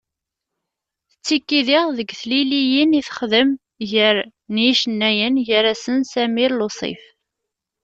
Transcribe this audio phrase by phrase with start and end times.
[1.09, 3.49] Tettekki diɣ deg teliliyin i texdem
[3.91, 4.17] gar
[4.53, 7.03] n yicennayen, gar-asen Samir Lusif.